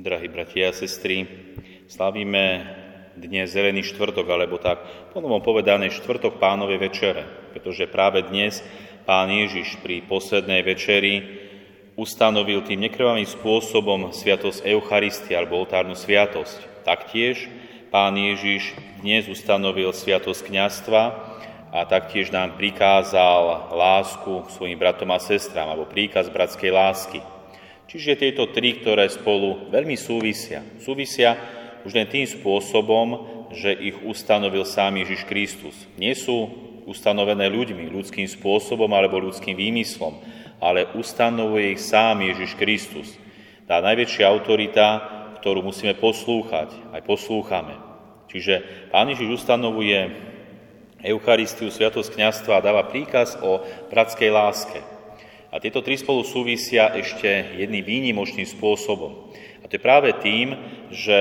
[0.00, 1.28] Drahí bratia a sestry,
[1.84, 2.64] slavíme
[3.20, 4.80] dnes zelený štvrtok, alebo tak
[5.12, 8.64] ponovom povedané štvrtok pánovej večere, pretože práve dnes
[9.04, 11.20] pán Ježiš pri poslednej večeri
[12.00, 16.80] ustanovil tým nekrvavým spôsobom sviatosť Eucharistie alebo oltárnu sviatosť.
[16.80, 17.52] Taktiež
[17.92, 18.72] pán Ježiš
[19.04, 21.02] dnes ustanovil sviatosť kniastva
[21.76, 27.20] a taktiež nám prikázal lásku svojim bratom a sestrám, alebo príkaz bratskej lásky.
[27.90, 30.62] Čiže tieto tri, ktoré spolu veľmi súvisia.
[30.78, 31.34] Súvisia
[31.82, 35.74] už len tým spôsobom, že ich ustanovil sám Ježiš Kristus.
[35.98, 36.46] Nie sú
[36.86, 40.22] ustanovené ľuďmi, ľudským spôsobom alebo ľudským výmyslom,
[40.62, 43.10] ale ustanovuje ich sám Ježiš Kristus.
[43.66, 44.86] Tá najväčšia autorita,
[45.42, 47.74] ktorú musíme poslúchať, aj poslúchame.
[48.30, 50.14] Čiže Pán Ježiš ustanovuje
[51.02, 54.78] Eucharistiu, Sviatosť kniazstva a dáva príkaz o bratskej láske.
[55.50, 59.34] A tieto tri spolu súvisia ešte jedným výnimočným spôsobom.
[59.60, 60.54] A to je práve tým,
[60.94, 61.20] že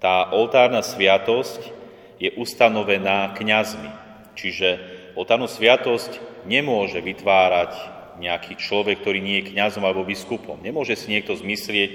[0.00, 1.68] tá oltárna sviatosť
[2.16, 3.92] je ustanovená kňazmi.
[4.32, 4.68] Čiže
[5.12, 6.16] oltárnu sviatosť
[6.48, 7.76] nemôže vytvárať
[8.16, 10.56] nejaký človek, ktorý nie je kňazom alebo biskupom.
[10.64, 11.90] Nemôže si niekto zmyslieť,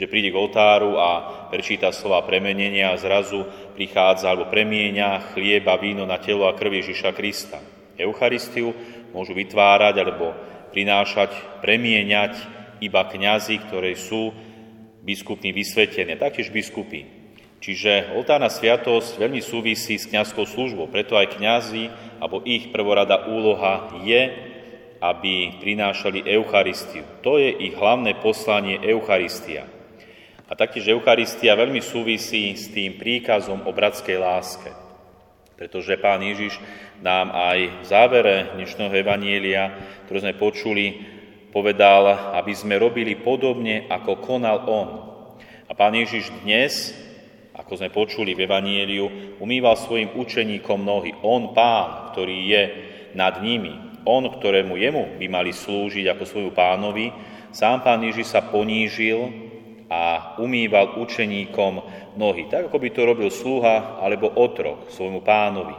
[0.00, 1.10] že príde k oltáru a
[1.52, 3.44] prečíta slova premenenia a zrazu
[3.76, 7.60] prichádza alebo premieňa chlieba, víno na telo a krv Ježiša Krista.
[8.00, 8.72] Eucharistiu
[9.12, 10.32] môžu vytvárať alebo
[10.72, 12.34] prinášať, premieňať
[12.82, 14.32] iba kňazi, ktoré sú
[15.04, 17.22] biskupní vysvetení, taktiež biskupy.
[17.62, 24.02] Čiže oltárna sviatosť veľmi súvisí s kňazskou službou, preto aj kňazi, alebo ich prvorada úloha
[24.02, 24.50] je,
[24.98, 27.06] aby prinášali Eucharistiu.
[27.22, 29.66] To je ich hlavné poslanie Eucharistia.
[30.50, 34.81] A taktiež Eucharistia veľmi súvisí s tým príkazom o bratskej láske.
[35.62, 36.58] Pretože pán Ježiš
[37.06, 39.70] nám aj v závere dnešného Evanielia,
[40.02, 40.98] ktoré sme počuli,
[41.54, 44.88] povedal, aby sme robili podobne, ako konal On.
[45.70, 46.90] A pán Ježiš dnes,
[47.54, 51.14] ako sme počuli v Evanieliu, umýval svojim učeníkom nohy.
[51.22, 52.62] On, pán, ktorý je
[53.14, 57.14] nad nimi, on, ktorému jemu by mali slúžiť ako svoju pánovi,
[57.54, 59.30] sám pán Ježiš sa ponížil
[59.92, 60.00] a
[60.40, 61.84] umýval učeníkom
[62.16, 65.76] nohy, tak ako by to robil sluha alebo otrok svojmu pánovi.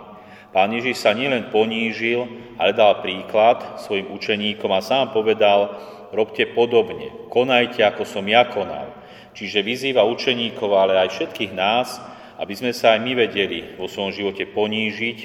[0.54, 2.30] Pán Ježiš sa nielen ponížil,
[2.62, 5.82] ale dal príklad svojim učeníkom a sám povedal,
[6.14, 8.94] robte podobne, konajte, ako som ja konal.
[9.34, 11.98] Čiže vyzýva učeníkov, ale aj všetkých nás,
[12.38, 15.18] aby sme sa aj my vedeli vo svojom živote ponížiť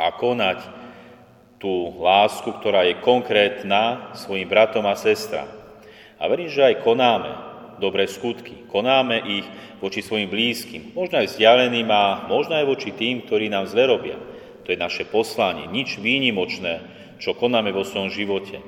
[0.00, 0.64] a konať
[1.60, 5.44] tú lásku, ktorá je konkrétna svojim bratom a sestram.
[6.16, 7.51] A verím, že aj konáme
[7.82, 8.70] dobré skutky.
[8.70, 9.46] Konáme ich
[9.82, 13.90] voči svojim blízkym, možno aj vzdialeným a možno aj voči tým, ktorí nám zle.
[14.62, 16.86] To je naše poslanie, nič výnimočné,
[17.18, 18.62] čo konáme vo svojom živote.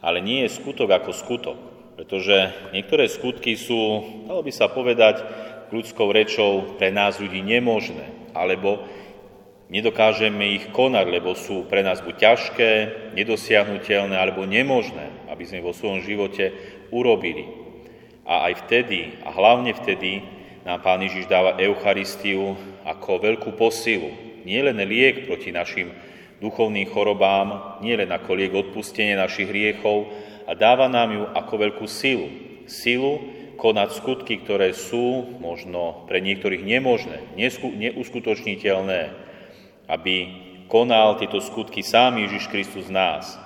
[0.00, 1.58] Ale nie je skutok ako skutok,
[2.00, 5.20] pretože niektoré skutky sú, dalo by sa povedať,
[5.68, 8.84] ľudskou rečou pre nás ľudí nemožné, alebo
[9.68, 12.70] nedokážeme ich konať, lebo sú pre nás buď ťažké,
[13.16, 16.52] nedosiahnutelné alebo nemožné, aby sme vo svojom živote
[16.92, 17.63] urobili.
[18.24, 20.24] A aj vtedy, a hlavne vtedy,
[20.64, 22.56] nám Pán Ježiš dáva Eucharistiu
[22.88, 24.08] ako veľkú posilu.
[24.48, 25.92] Nie len liek proti našim
[26.40, 30.08] duchovným chorobám, nie len ako liek odpustenie našich hriechov,
[30.44, 32.28] a dáva nám ju ako veľkú silu.
[32.64, 33.20] Silu
[33.56, 39.00] konať skutky, ktoré sú možno pre niektorých nemožné, neuskutočniteľné,
[39.88, 40.14] aby
[40.68, 43.36] konal tieto skutky sám Ježiš Kristus z nás.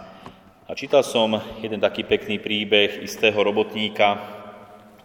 [0.69, 4.38] A čítal som jeden taký pekný príbeh istého robotníka,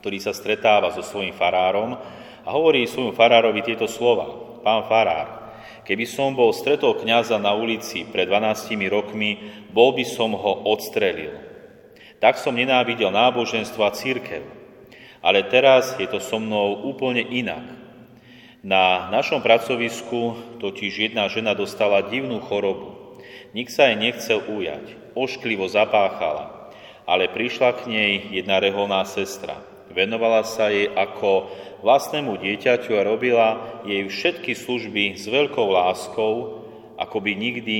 [0.03, 1.95] ktorý sa stretáva so svojím farárom
[2.43, 4.59] a hovorí svojmu farárovi tieto slova.
[4.59, 5.55] Pán farár,
[5.87, 9.39] keby som bol stretol kňaza na ulici pred 12 rokmi,
[9.71, 11.39] bol by som ho odstrelil.
[12.19, 14.43] Tak som nenávidel náboženstvo a církev.
[15.23, 17.63] Ale teraz je to so mnou úplne inak.
[18.59, 23.19] Na našom pracovisku totiž jedna žena dostala divnú chorobu.
[23.55, 26.75] Nik sa jej nechcel ujať, ošklivo zapáchala,
[27.07, 29.71] ale prišla k nej jedna reholná sestra.
[29.93, 31.53] Venovala sa jej ako
[31.85, 33.49] vlastnému dieťaťu a robila
[33.85, 36.65] jej všetky služby s veľkou láskou,
[36.97, 37.77] ako by nikdy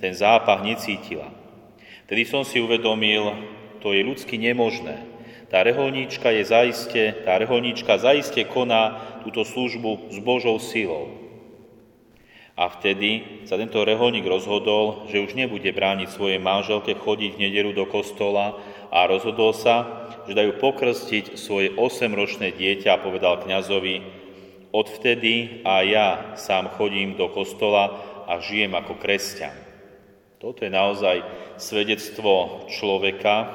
[0.00, 1.28] ten zápach necítila.
[2.08, 3.36] Tedy som si uvedomil,
[3.84, 5.12] to je ľudsky nemožné.
[5.52, 11.12] Tá reholníčka je zaiste, tá reholníčka zaiste koná túto službu s Božou silou.
[12.56, 17.72] A vtedy sa tento reholník rozhodol, že už nebude brániť svojej manželke chodiť v nedelu
[17.72, 18.60] do kostola
[18.92, 24.04] a rozhodol sa, že dajú pokrstiť svoje 8-ročné dieťa a povedal kňazovi,
[24.68, 27.96] odvtedy a ja sám chodím do kostola
[28.28, 29.56] a žijem ako kresťan.
[30.36, 31.24] Toto je naozaj
[31.56, 33.48] svedectvo človeka,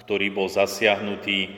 [0.00, 1.52] ktorý bol zasiahnutý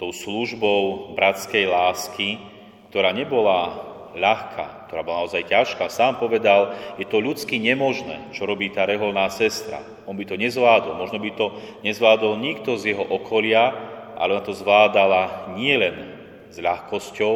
[0.00, 2.42] tou službou bratskej lásky,
[2.90, 3.78] ktorá nebola
[4.18, 5.88] ľahká, ktorá bola naozaj ťažká.
[5.88, 9.80] Sám povedal, je to ľudsky nemožné, čo robí tá reholná sestra.
[10.04, 13.72] On by to nezvládol, možno by to nezvládol nikto z jeho okolia,
[14.20, 16.12] ale ona to zvládala nielen
[16.52, 17.34] s ľahkosťou,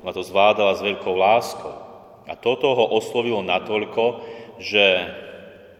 [0.00, 1.76] ona to zvládala s veľkou láskou.
[2.24, 4.24] A toto ho oslovilo natoľko,
[4.64, 5.04] že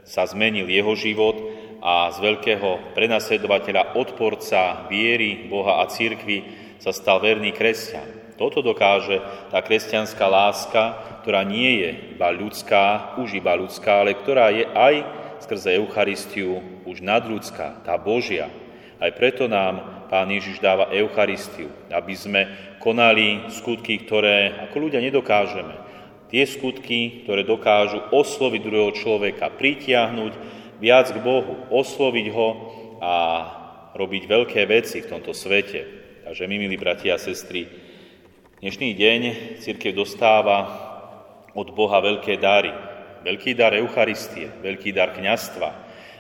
[0.05, 1.41] sa zmenil jeho život
[1.81, 6.45] a z veľkého prenasledovateľa, odporca viery, Boha a církvy
[6.85, 8.24] sa stal verný kresťan.
[8.35, 9.23] Toto dokáže
[9.55, 10.83] tá kresťanská láska,
[11.23, 14.95] ktorá nie je iba ľudská, už iba ľudská, ale ktorá je aj
[15.47, 18.51] skrze Eucharistiu už nadľudská, tá Božia.
[18.99, 22.41] Aj preto nám Pán Ježiš dáva Eucharistiu, aby sme
[22.83, 25.75] konali skutky, ktoré ako ľudia nedokážeme.
[26.31, 30.33] Tie skutky, ktoré dokážu osloviť druhého človeka, pritiahnuť
[30.83, 32.49] viac k Bohu, osloviť ho
[32.99, 33.15] a
[33.95, 35.87] robiť veľké veci v tomto svete.
[36.27, 37.84] Takže my, milí bratia a sestry,
[38.65, 39.21] dnešný deň
[39.61, 40.65] církev dostáva
[41.53, 42.73] od Boha veľké dary.
[43.21, 45.69] Veľký dar Eucharistie, veľký dar kňastva,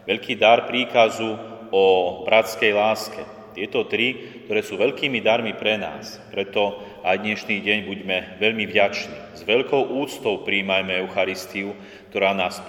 [0.05, 1.41] veľký dar príkazu
[1.73, 1.85] o
[2.29, 3.25] bratskej láske.
[3.56, 6.20] Tieto tri, ktoré sú veľkými darmi pre nás.
[6.29, 9.41] Preto aj dnešný deň buďme veľmi vďační.
[9.41, 11.73] S veľkou úctou príjmajme Eucharistiu,
[12.12, 12.61] ktorá nás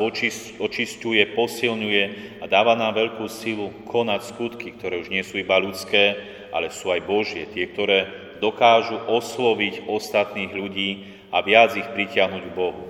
[0.56, 2.04] očistuje, posilňuje
[2.39, 6.16] a dáva nám veľkú silu konať skutky, ktoré už nie sú iba ľudské,
[6.56, 10.90] ale sú aj Božie, tie, ktoré dokážu osloviť ostatných ľudí
[11.32, 12.84] a viac ich pritiahnuť k Bohu.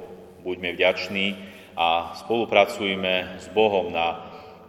[0.45, 1.35] Buďme vďační
[1.73, 4.21] a spolupracujme s Bohom na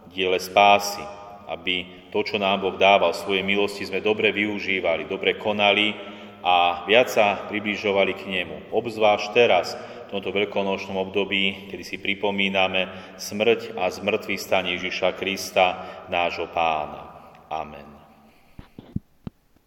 [0.09, 1.03] diele spásy,
[1.47, 5.93] aby to, čo nám Boh dával, svoje milosti sme dobre využívali, dobre konali
[6.41, 8.71] a viac sa približovali k Nemu.
[8.71, 9.75] Obzvlášť teraz,
[10.07, 12.87] v tomto veľkonočnom období, kedy si pripomíname
[13.19, 17.11] smrť a zmrtvý stanie Ježiša Krista, nášho pána.
[17.51, 17.96] Amen.